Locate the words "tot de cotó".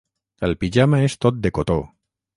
1.27-1.81